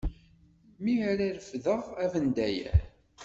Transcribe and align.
Mi 0.83 0.95
ara 1.11 1.27
refdeɣ 1.37 1.83
abendayer. 2.03 2.81